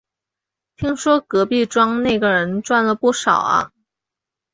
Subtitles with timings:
[0.77, 3.71] 听说隔壁庄那个人赚了不少啊